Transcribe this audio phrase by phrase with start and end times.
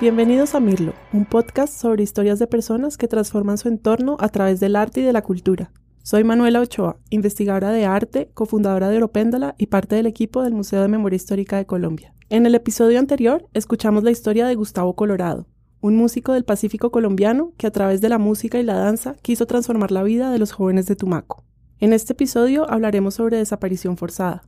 [0.00, 4.58] Bienvenidos a Mirlo, un podcast sobre historias de personas que transforman su entorno a través
[4.58, 5.72] del arte y de la cultura.
[6.02, 10.80] Soy Manuela Ochoa, investigadora de arte, cofundadora de Européndola y parte del equipo del Museo
[10.80, 12.14] de Memoria Histórica de Colombia.
[12.30, 15.46] En el episodio anterior escuchamos la historia de Gustavo Colorado,
[15.82, 19.44] un músico del Pacífico colombiano que a través de la música y la danza quiso
[19.44, 21.44] transformar la vida de los jóvenes de Tumaco.
[21.78, 24.44] En este episodio hablaremos sobre desaparición forzada.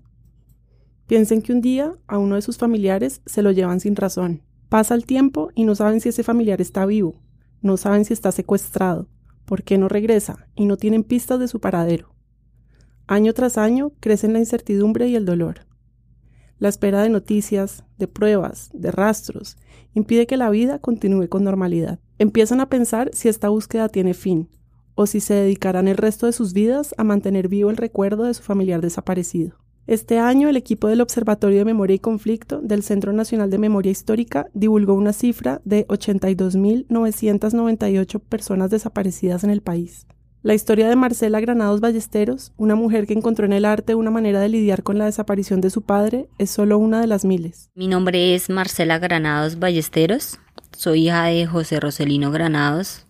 [1.07, 4.41] Piensen que un día a uno de sus familiares se lo llevan sin razón,
[4.73, 7.21] Pasa el tiempo y no saben si ese familiar está vivo,
[7.61, 9.07] no saben si está secuestrado,
[9.45, 12.15] por qué no regresa y no tienen pistas de su paradero.
[13.07, 15.67] Año tras año crecen la incertidumbre y el dolor.
[16.57, 19.59] La espera de noticias, de pruebas, de rastros,
[19.93, 22.01] impide que la vida continúe con normalidad.
[22.19, 24.49] Empiezan a pensar si esta búsqueda tiene fin,
[24.95, 28.33] o si se dedicarán el resto de sus vidas a mantener vivo el recuerdo de
[28.33, 29.62] su familiar desaparecido.
[29.87, 33.91] Este año, el equipo del Observatorio de Memoria y Conflicto del Centro Nacional de Memoria
[33.91, 40.07] Histórica divulgó una cifra de 82.998 personas desaparecidas en el país.
[40.45, 44.41] La historia de Marcela Granados Ballesteros, una mujer que encontró en el arte una manera
[44.41, 47.71] de lidiar con la desaparición de su padre, es solo una de las miles.
[47.75, 50.41] Mi nombre es Marcela Granados Ballesteros,
[50.77, 53.07] soy hija de José Roselino Granados,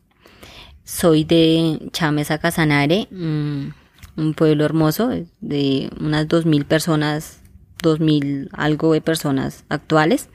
[0.84, 3.08] soy de Chamesa Casanare.
[3.10, 3.68] Mm,
[4.16, 5.10] un pueblo hermoso
[5.40, 7.40] de unas dos mil personas,
[7.82, 10.28] dos mil algo de personas actuales.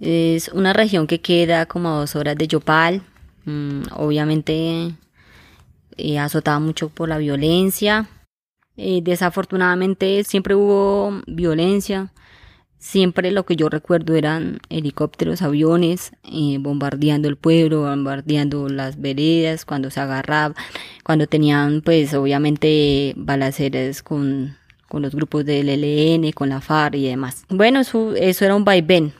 [0.00, 3.02] Es una región que queda como a dos horas de Yopal,
[3.44, 4.94] mm, obviamente
[5.96, 8.08] eh, azotada mucho por la violencia.
[8.76, 12.12] Eh, desafortunadamente siempre hubo violencia,
[12.84, 19.64] Siempre lo que yo recuerdo eran helicópteros, aviones, eh, bombardeando el pueblo, bombardeando las veredas,
[19.64, 20.54] cuando se agarraba,
[21.02, 27.06] cuando tenían pues obviamente balaceras con, con los grupos del ELN, con la FARC y
[27.08, 27.46] demás.
[27.48, 29.14] Bueno, eso, eso era un vaivén.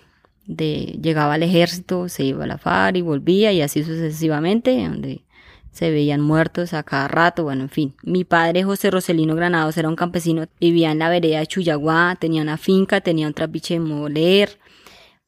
[0.44, 5.22] De, llegaba al ejército, se iba a la FARC y volvía y así sucesivamente, donde
[5.74, 7.94] se veían muertos a cada rato, bueno, en fin.
[8.04, 12.42] Mi padre, José Roselino Granados, era un campesino, vivía en la vereda de Chuyaguá, tenía
[12.42, 14.60] una finca, tenía un trapiche de moler,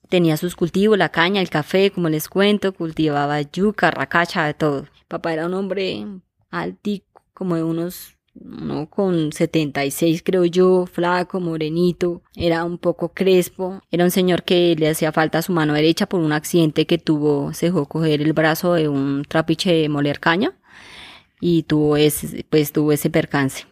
[0.08, 4.86] tenía sus cultivos, la caña, el café, como les cuento, cultivaba yuca, racacha, de todo.
[5.08, 6.06] Papá era un hombre
[6.50, 13.80] altico, como de unos uno con 76 creo yo, flaco, morenito, era un poco crespo,
[13.90, 17.52] era un señor que le hacía falta su mano derecha por un accidente que tuvo,
[17.52, 20.52] se dejó coger el brazo de un trapiche de moler caña
[21.40, 23.64] y tuvo ese, pues tuvo ese percance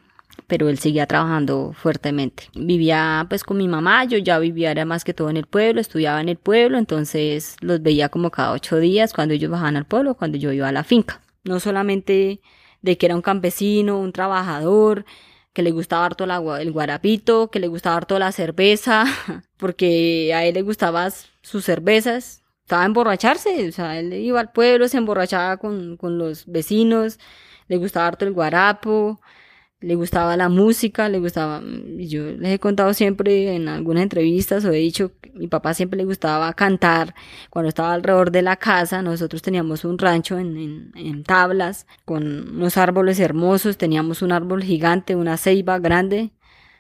[0.46, 2.48] pero él seguía trabajando fuertemente.
[2.54, 6.20] Vivía pues con mi mamá, yo ya vivía más que todo en el pueblo, estudiaba
[6.20, 10.14] en el pueblo, entonces los veía como cada ocho días cuando ellos bajaban al pueblo,
[10.14, 11.20] cuando yo iba a la finca.
[11.44, 12.40] No solamente
[12.84, 15.06] de que era un campesino, un trabajador,
[15.54, 16.24] que le gustaba harto
[16.58, 19.06] el guarapito, que le gustaba harto la cerveza,
[19.56, 24.52] porque a él le gustaban sus cervezas, estaba a emborracharse, o sea, él iba al
[24.52, 27.18] pueblo, se emborrachaba con, con los vecinos,
[27.68, 29.18] le gustaba harto el guarapo,
[29.80, 31.62] le gustaba la música, le gustaba,
[31.98, 36.04] yo les he contado siempre en algunas entrevistas o he dicho, mi papá siempre le
[36.04, 37.14] gustaba cantar
[37.50, 42.76] cuando estaba alrededor de la casa, nosotros teníamos un rancho en, en, tablas con unos
[42.78, 46.32] árboles hermosos, teníamos un árbol gigante, una ceiba grande,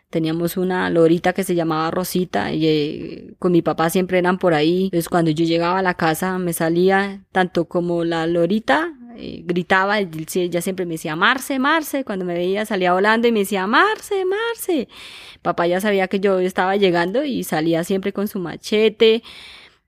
[0.08, 4.54] teníamos una lorita que se llamaba Rosita y eh, con mi papá siempre eran por
[4.54, 4.84] ahí.
[4.84, 10.60] Entonces cuando yo llegaba a la casa me salía tanto como la lorita gritaba, ella
[10.60, 14.88] siempre me decía, Marce, Marce, cuando me veía salía volando y me decía, Marce, Marce.
[15.42, 19.22] Papá ya sabía que yo estaba llegando y salía siempre con su machete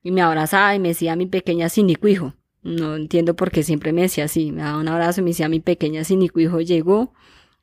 [0.03, 4.03] y me abrazaba y me decía, mi pequeña hijo No entiendo por qué siempre me
[4.03, 7.13] decía así, me daba un abrazo y me decía, mi pequeña hijo llegó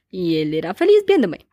[0.10, 1.48] y él era feliz viéndome.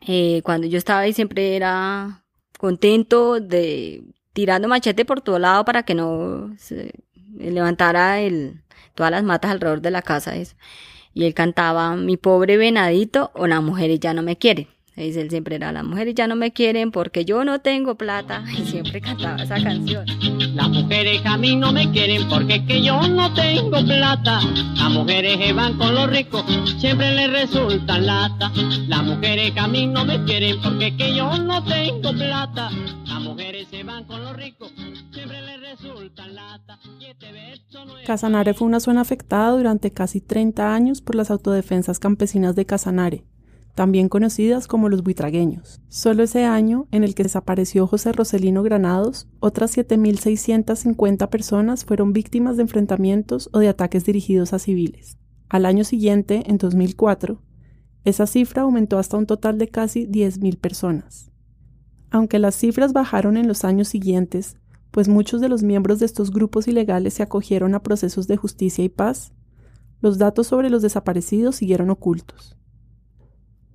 [0.00, 2.24] Eh, cuando yo estaba ahí siempre era
[2.58, 4.02] contento de
[4.32, 6.92] tirando machete por todo lado para que no se
[7.36, 8.62] levantara el,
[8.94, 10.36] todas las matas alrededor de la casa.
[10.36, 10.56] Eso.
[11.14, 14.68] Y él cantaba, mi pobre venadito o las mujeres ya no me quieren.
[14.94, 18.44] Dice él siempre era, las mujeres ya no me quieren porque yo no tengo plata.
[18.58, 20.04] Y siempre cantaba esa canción.
[20.54, 24.40] Las mujeres a mí no me quieren porque que yo no tengo plata.
[24.76, 26.44] Las mujeres que van con los ricos
[26.78, 28.52] siempre les resultan lata.
[28.86, 32.70] Las mujeres a mí no me quieren porque que yo no tengo plata.
[33.06, 34.72] Las mujeres se van con los ricos
[35.12, 36.78] siempre les resultan lata.
[37.00, 37.32] Este
[38.06, 43.24] Casanare fue una zona afectada durante casi 30 años por las autodefensas campesinas de Casanare
[43.74, 45.80] también conocidas como los buitragueños.
[45.88, 52.56] Solo ese año, en el que desapareció José Roselino Granados, otras 7.650 personas fueron víctimas
[52.56, 55.16] de enfrentamientos o de ataques dirigidos a civiles.
[55.48, 57.42] Al año siguiente, en 2004,
[58.04, 61.30] esa cifra aumentó hasta un total de casi 10.000 personas.
[62.10, 64.56] Aunque las cifras bajaron en los años siguientes,
[64.90, 68.84] pues muchos de los miembros de estos grupos ilegales se acogieron a procesos de justicia
[68.84, 69.32] y paz,
[70.00, 72.58] los datos sobre los desaparecidos siguieron ocultos.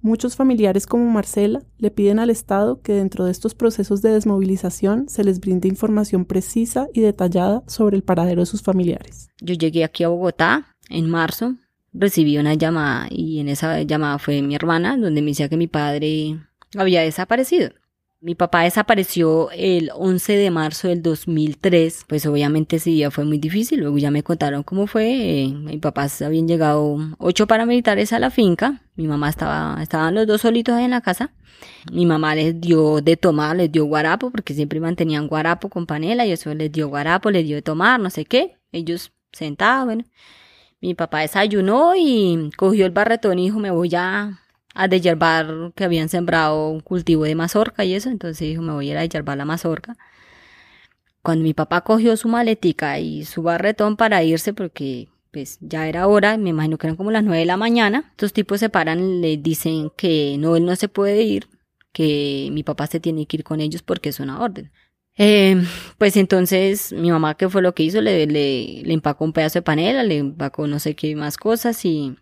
[0.02, 5.10] Muchos familiares como Marcela le piden al Estado que dentro de estos procesos de desmovilización
[5.10, 9.30] se les brinde información precisa y detallada sobre el paradero de sus familiares.
[9.42, 11.56] Yo llegué aquí a Bogotá en marzo,
[11.94, 15.68] recibí una llamada y en esa llamada fue mi hermana donde me decía que mi
[15.68, 16.40] padre
[16.78, 17.72] había desaparecido.
[18.20, 23.38] Mi papá desapareció el 11 de marzo del 2003, pues obviamente ese día fue muy
[23.38, 28.20] difícil, luego ya me contaron cómo fue, eh, mi papá habían llegado ocho paramilitares a
[28.20, 31.32] la finca, mi mamá estaba, estaban los dos solitos en la casa,
[31.92, 36.26] mi mamá les dio de tomar, les dio guarapo, porque siempre mantenían guarapo con panela
[36.26, 40.06] y eso les dio guarapo, les dio de tomar, no sé qué, ellos sentados, bueno,
[40.82, 44.40] mi papá desayunó y cogió el barretón y dijo, me voy a
[44.74, 48.90] a yerbar que habían sembrado un cultivo de mazorca y eso, entonces dijo, me voy
[48.90, 49.98] a ir a yerbar la mazorca.
[51.22, 56.08] Cuando mi papá cogió su maletica y su barretón para irse, porque pues ya era
[56.08, 59.22] hora, me imagino que eran como las nueve de la mañana, estos tipos se paran,
[59.22, 61.48] le dicen que no, él no se puede ir,
[61.92, 64.72] que mi papá se tiene que ir con ellos porque es una orden.
[65.18, 65.64] Eh,
[65.98, 68.02] pues entonces mi mamá, ¿qué fue lo que hizo?
[68.02, 71.84] Le, le, le empacó un pedazo de panela, le empacó no sé qué más cosas
[71.86, 72.16] y,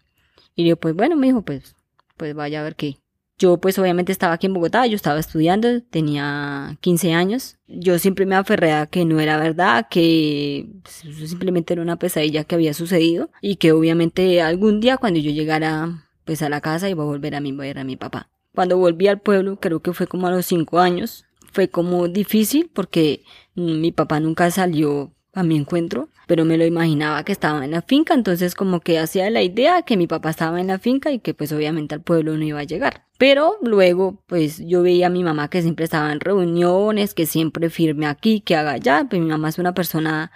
[0.56, 1.76] y yo, pues bueno, me dijo, pues
[2.18, 2.98] pues vaya a ver qué.
[3.38, 7.58] Yo pues obviamente estaba aquí en Bogotá, yo estaba estudiando, tenía 15 años.
[7.68, 12.56] Yo siempre me aferré a que no era verdad, que simplemente era una pesadilla que
[12.56, 17.04] había sucedido y que obviamente algún día cuando yo llegara pues a la casa iba
[17.04, 18.30] a volver a a, a mi papá.
[18.54, 22.70] Cuando volví al pueblo, creo que fue como a los 5 años, fue como difícil
[22.74, 23.24] porque
[23.54, 27.82] mi papá nunca salió a mi encuentro, pero me lo imaginaba que estaba en la
[27.82, 31.20] finca, entonces como que hacía la idea que mi papá estaba en la finca y
[31.20, 33.04] que pues obviamente al pueblo no iba a llegar.
[33.18, 37.70] Pero luego pues yo veía a mi mamá que siempre estaba en reuniones, que siempre
[37.70, 40.32] firme aquí, que haga allá, pues mi mamá es una persona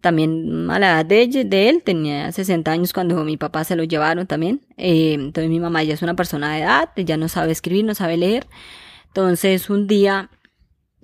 [0.00, 3.82] también a la edad de, de él, tenía 60 años cuando mi papá se lo
[3.82, 7.50] llevaron también, eh, entonces mi mamá ya es una persona de edad, ya no sabe
[7.50, 8.46] escribir, no sabe leer,
[9.08, 10.30] entonces un día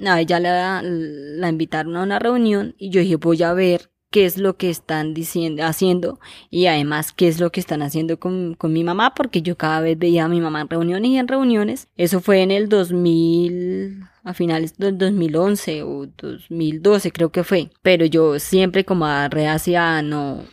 [0.05, 4.25] a ella la, la invitaron a una reunión y yo dije, voy a ver qué
[4.25, 6.21] es lo que están diciendo, haciendo
[6.51, 9.81] y además qué es lo que están haciendo con, con, mi mamá, porque yo cada
[9.81, 11.89] vez veía a mi mamá en reuniones y en reuniones.
[11.97, 18.07] Eso fue en el 2000, a finales del 2011 o 2012 creo que fue, pero
[18.07, 20.45] yo siempre como reacia no,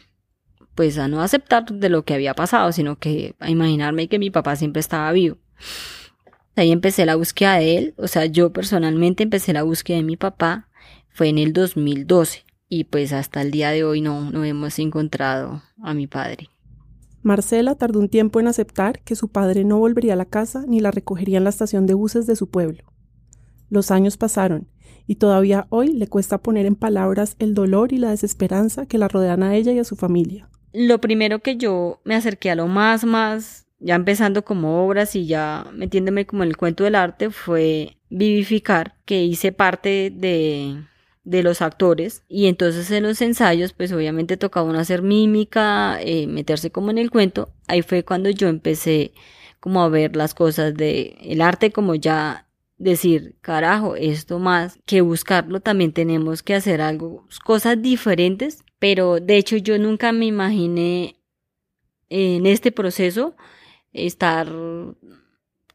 [0.76, 4.30] pues a no aceptar de lo que había pasado, sino que a imaginarme que mi
[4.30, 5.38] papá siempre estaba vivo.
[6.56, 10.18] Ahí empecé la búsqueda de él, o sea, yo personalmente empecé la búsqueda de mi
[10.18, 10.70] papá,
[11.10, 15.62] fue en el 2012 y pues hasta el día de hoy no, no hemos encontrado
[15.82, 16.50] a mi padre.
[17.22, 20.80] Marcela tardó un tiempo en aceptar que su padre no volvería a la casa ni
[20.80, 22.84] la recogería en la estación de buses de su pueblo.
[23.70, 24.68] Los años pasaron
[25.08, 29.08] y todavía hoy le cuesta poner en palabras el dolor y la desesperanza que la
[29.08, 30.50] rodean a ella y a su familia.
[30.74, 35.26] Lo primero que yo me acerqué a lo más, más ya empezando como obras y
[35.26, 40.84] ya metiéndome como en el cuento del arte, fue Vivificar, que hice parte de,
[41.24, 42.24] de los actores.
[42.30, 46.98] Y entonces en los ensayos pues obviamente tocaba uno hacer mímica, eh, meterse como en
[46.98, 49.14] el cuento, ahí fue cuando yo empecé
[49.60, 52.48] como a ver las cosas de el arte como ya
[52.78, 59.38] decir, carajo, esto más que buscarlo, también tenemos que hacer algo, cosas diferentes, pero de
[59.38, 61.16] hecho yo nunca me imaginé
[62.10, 63.36] en este proceso
[63.94, 64.48] estar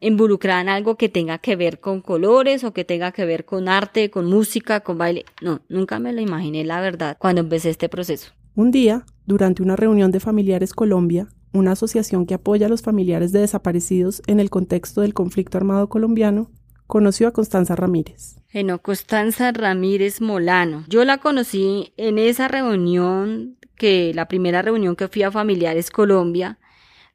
[0.01, 3.69] involucrada en algo que tenga que ver con colores o que tenga que ver con
[3.69, 5.25] arte, con música, con baile.
[5.43, 8.33] No, nunca me lo imaginé, la verdad, cuando empecé este proceso.
[8.55, 13.33] Un día, durante una reunión de Familiares Colombia, una asociación que apoya a los familiares
[13.33, 16.51] de desaparecidos en el contexto del conflicto armado colombiano,
[16.87, 18.37] conoció a Constanza Ramírez.
[18.53, 20.85] Bueno, Constanza Ramírez Molano.
[20.89, 26.59] Yo la conocí en esa reunión, que la primera reunión que fui a Familiares Colombia,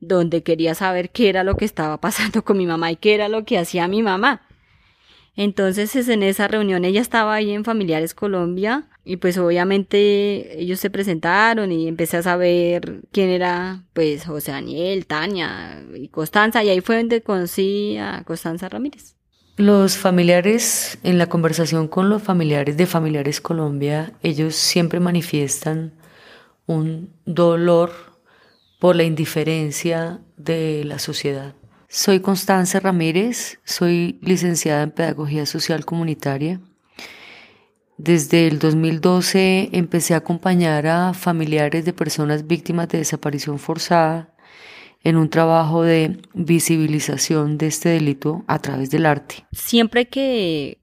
[0.08, 3.30] donde quería saber qué era lo que estaba pasando con mi mamá y qué era
[3.30, 4.42] lo que hacía mi mamá.
[5.36, 10.92] Entonces en esa reunión ella estaba ahí en Familiares Colombia y pues obviamente ellos se
[10.92, 16.82] presentaron y empecé a saber quién era pues José Daniel, Tania y Constanza y ahí
[16.82, 19.16] fue donde conocí a Constanza Ramírez.
[19.56, 25.94] Los familiares, en la conversación con los familiares de Familiares Colombia, ellos siempre manifiestan
[26.66, 28.13] un dolor
[28.84, 31.56] por la indiferencia de la sociedad.
[31.88, 36.60] Soy Constanza Ramírez, soy licenciada en Pedagogía Social Comunitaria.
[37.98, 44.36] Desde el 2012 empecé a acompañar a familiares de personas víctimas de desaparición forzada
[45.02, 49.46] en un trabajo de visibilización de este delito a través del arte.
[49.54, 50.82] Siempre que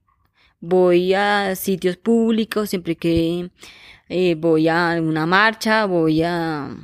[0.59, 3.51] voy a sitios públicos, siempre que
[4.09, 6.75] eh, voy a una marcha, voy a,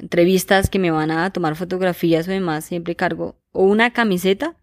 [0.00, 4.56] entrevistas que me van a tomar fotografías o demás, siempre cargo o una camiseta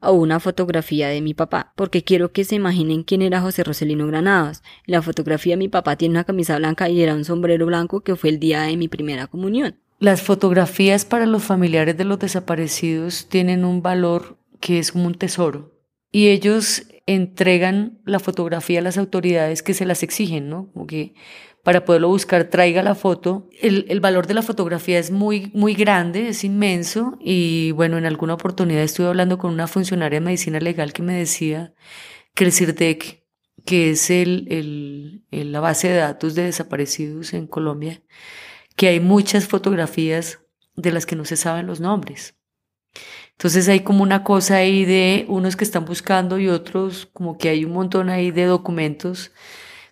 [0.00, 4.06] o una fotografía de mi papá, porque quiero que se imaginen quién era José Roselino
[4.06, 4.62] Granados.
[4.86, 8.16] la fotografía de mi papá tiene una camisa blanca y era un sombrero blanco que
[8.16, 9.76] fue el día de mi primera comunión.
[9.98, 15.14] Las fotografías para los familiares de los desaparecidos tienen un valor que es como un
[15.14, 15.72] tesoro.
[16.10, 20.68] Y ellos entregan la fotografía a las autoridades que se las exigen, ¿no?
[20.72, 21.14] Como que
[21.64, 23.48] para poderlo buscar traiga la foto.
[23.60, 27.16] El, el, valor de la fotografía es muy, muy grande, es inmenso.
[27.20, 31.14] Y bueno, en alguna oportunidad estuve hablando con una funcionaria de medicina legal que me
[31.14, 31.72] decía
[32.34, 33.24] que el CIRDEC,
[33.64, 34.46] que es el,
[35.30, 38.02] el, la base de datos de desaparecidos en Colombia,
[38.76, 40.40] que hay muchas fotografías
[40.76, 42.36] de las que no se saben los nombres.
[43.32, 47.48] Entonces hay como una cosa ahí de unos que están buscando y otros como que
[47.48, 49.32] hay un montón ahí de documentos.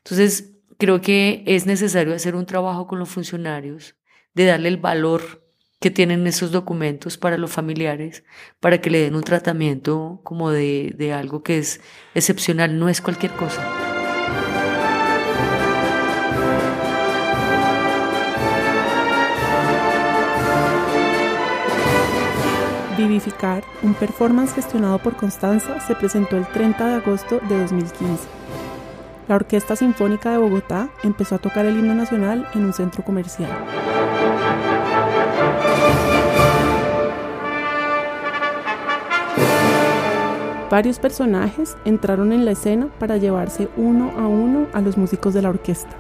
[0.05, 3.97] Entonces creo que es necesario hacer un trabajo con los funcionarios
[4.35, 5.43] de darle el valor
[5.81, 8.25] que tienen esos documentos para los familiares,
[8.61, 11.81] para que le den un tratamiento como de, de algo que es
[12.15, 13.61] excepcional, no es cualquier cosa.
[22.97, 28.42] Vivificar, un performance gestionado por Constanza, se presentó el 30 de agosto de 2015.
[29.33, 33.49] La Orquesta Sinfónica de Bogotá empezó a tocar el himno nacional en un centro comercial.
[40.71, 45.41] Varios personajes entraron en la escena para llevarse uno a uno a los músicos de
[45.41, 45.97] la orquesta.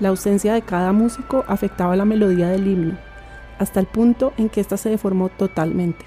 [0.00, 2.96] La ausencia de cada músico afectaba la melodía del himno,
[3.58, 6.04] hasta el punto en que ésta se deformó totalmente.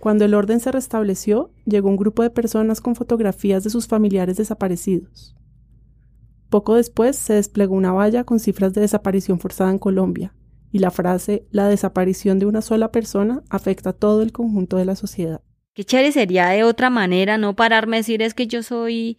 [0.00, 4.38] Cuando el orden se restableció, llegó un grupo de personas con fotografías de sus familiares
[4.38, 5.36] desaparecidos.
[6.48, 10.34] Poco después se desplegó una valla con cifras de desaparición forzada en Colombia,
[10.72, 14.84] y la frase la desaparición de una sola persona afecta a todo el conjunto de
[14.84, 15.40] la sociedad.
[15.74, 19.18] Qué chévere sería de otra manera no pararme a decir es que yo soy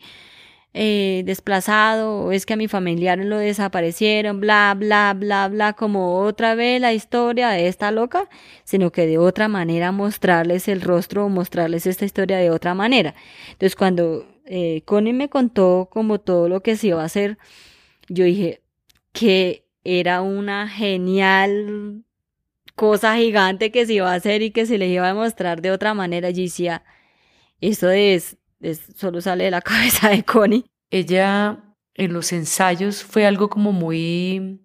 [0.73, 6.19] eh, desplazado o es que a mi familiar lo desaparecieron, bla, bla, bla, bla, como
[6.19, 8.29] otra vez la historia de esta loca,
[8.63, 13.15] sino que de otra manera mostrarles el rostro o mostrarles esta historia de otra manera.
[13.51, 17.37] Entonces cuando eh, Connie me contó como todo lo que se iba a hacer,
[18.07, 18.61] yo dije
[19.11, 22.03] que era una genial
[22.75, 25.71] cosa gigante que se iba a hacer y que se le iba a mostrar de
[25.71, 26.29] otra manera.
[26.29, 26.83] Y decía,
[27.59, 28.37] esto es,
[28.95, 30.65] solo sale de la cabeza de Connie.
[30.89, 34.61] Ella en los ensayos fue algo como muy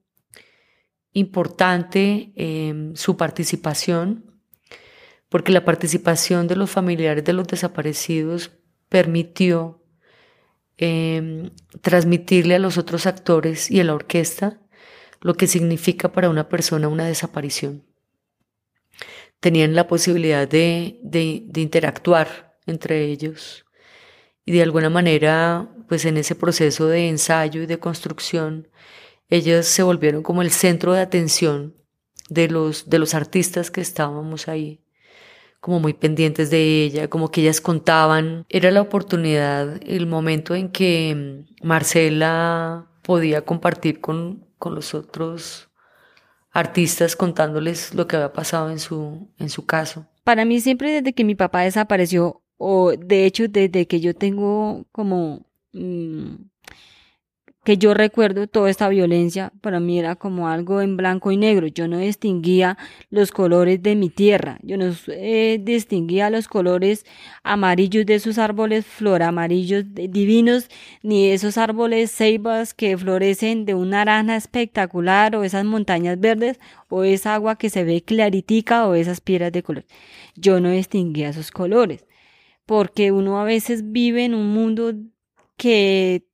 [1.12, 4.40] importante em, su participación,
[5.28, 8.52] porque la participación de los familiares de los desaparecidos
[8.88, 9.82] permitió
[10.76, 14.60] em, transmitirle a los otros actores y a la orquesta
[15.26, 17.82] lo que significa para una persona una desaparición.
[19.40, 23.66] Tenían la posibilidad de, de, interactuar entre ellos
[24.44, 28.68] y de alguna manera, pues en ese proceso de ensayo y de construcción,
[29.28, 31.74] ellas se volvieron como el centro de atención
[32.30, 34.84] de los, de los artistas que estábamos ahí,
[35.58, 38.46] como muy pendientes de ella, como que ellas contaban.
[38.48, 45.68] Era la oportunidad, el momento en que Marcela podía compartir con, con los otros
[46.50, 50.06] artistas contándoles lo que había pasado en su, en su caso.
[50.24, 54.86] Para mí siempre desde que mi papá desapareció, o de hecho desde que yo tengo
[54.90, 56.34] como mm,
[57.66, 61.66] que yo recuerdo toda esta violencia, para mí era como algo en blanco y negro.
[61.66, 62.78] Yo no distinguía
[63.10, 67.04] los colores de mi tierra, yo no eh, distinguía los colores
[67.42, 70.68] amarillos de esos árboles flor amarillos divinos,
[71.02, 77.02] ni esos árboles ceibas que florecen de una naranja espectacular, o esas montañas verdes, o
[77.02, 79.86] esa agua que se ve claritica, o esas piedras de color.
[80.36, 82.06] Yo no distinguía esos colores,
[82.64, 84.92] porque uno a veces vive en un mundo
[85.56, 86.26] que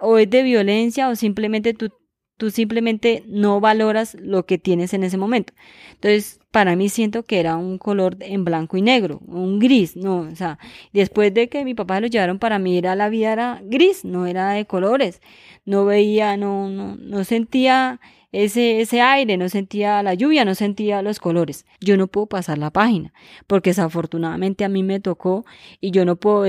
[0.00, 1.90] o es de violencia o simplemente tú,
[2.36, 5.52] tú simplemente no valoras lo que tienes en ese momento.
[5.94, 10.20] Entonces, para mí siento que era un color en blanco y negro, un gris, no,
[10.20, 10.58] o sea,
[10.92, 14.26] después de que mi papá lo llevaron para mí era la vida era gris, no
[14.26, 15.20] era de colores.
[15.64, 18.00] No veía, no no no sentía
[18.32, 21.66] ese, ese aire, no sentía la lluvia, no sentía los colores.
[21.80, 23.12] Yo no puedo pasar la página,
[23.46, 25.44] porque desafortunadamente a mí me tocó
[25.80, 26.44] y yo no puedo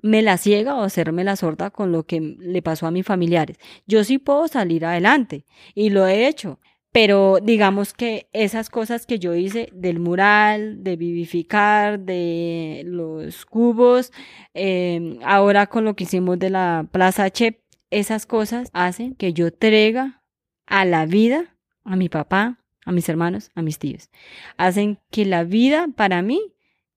[0.00, 3.58] hacerme la ciega o hacerme la sorda con lo que le pasó a mis familiares.
[3.86, 6.58] Yo sí puedo salir adelante y lo he hecho.
[6.92, 14.12] Pero digamos que esas cosas que yo hice del mural, de vivificar, de los cubos,
[14.54, 19.52] em, ahora con lo que hicimos de la Plaza Chep, esas cosas hacen que yo
[19.52, 20.22] traiga
[20.66, 24.10] a la vida a mi papá, a mis hermanos, a mis tíos.
[24.56, 26.40] Hacen que la vida para mí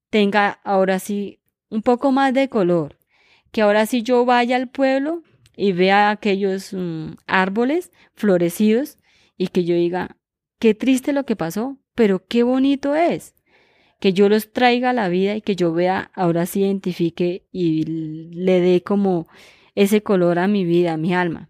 [0.09, 1.39] tenga ahora sí
[1.73, 2.99] un poco más de color.
[3.51, 5.23] Que ahora sí yo vaya al pueblo
[5.57, 8.99] y vea aquellos mm, árboles florecidos
[9.37, 10.17] y que yo diga,
[10.59, 13.33] qué triste lo que pasó, pero qué bonito es.
[13.99, 17.85] Que yo los traiga a la vida y que yo vea, ahora sí identifique y
[17.85, 19.27] le dé como
[19.73, 21.49] ese color a mi vida, a mi alma.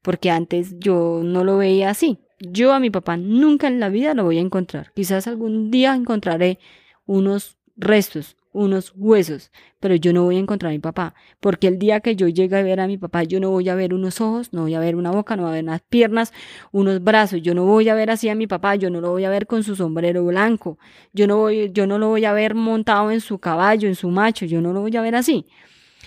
[0.00, 2.20] Porque antes yo no lo veía así.
[2.40, 4.92] Yo a mi papá nunca en la vida lo voy a encontrar.
[4.94, 6.58] Quizás algún día encontraré
[7.04, 11.78] unos restos, unos huesos, pero yo no voy a encontrar a mi papá, porque el
[11.78, 14.20] día que yo llegue a ver a mi papá, yo no voy a ver unos
[14.20, 16.32] ojos, no voy a ver una boca, no voy a ver unas piernas,
[16.72, 19.24] unos brazos, yo no voy a ver así a mi papá, yo no lo voy
[19.24, 20.76] a ver con su sombrero blanco,
[21.12, 24.08] yo no voy, yo no lo voy a ver montado en su caballo, en su
[24.10, 25.46] macho, yo no lo voy a ver así.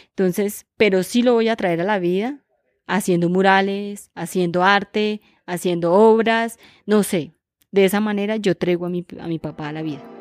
[0.09, 2.43] Entonces, pero sí lo voy a traer a la vida,
[2.85, 7.31] haciendo murales, haciendo arte, haciendo obras, no sé.
[7.71, 10.20] De esa manera yo traigo a mi, a mi papá a la vida.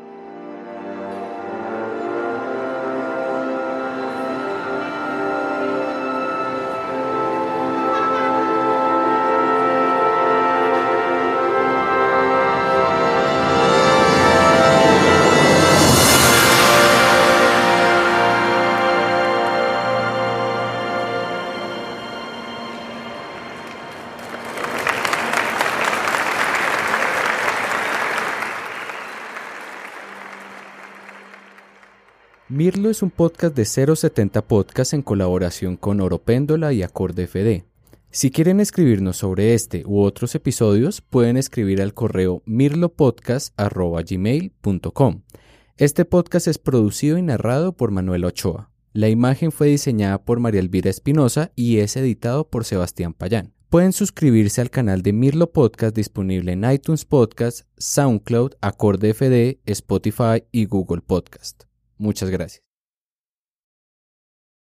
[32.51, 37.63] Mirlo es un podcast de 070 Podcast en colaboración con Oropéndola y Acorde FD.
[38.11, 45.23] Si quieren escribirnos sobre este u otros episodios, pueden escribir al correo mirlopodcast.gmail.com.
[45.77, 48.73] Este podcast es producido y narrado por Manuel Ochoa.
[48.93, 53.55] La imagen fue diseñada por María Elvira Espinosa y es editado por Sebastián Payán.
[53.69, 60.43] Pueden suscribirse al canal de Mirlo Podcast disponible en iTunes Podcast, SoundCloud, Acorde FD, Spotify
[60.51, 61.70] y Google Podcast.
[62.01, 62.70] Muchas gracias.